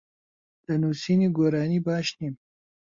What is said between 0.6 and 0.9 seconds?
لە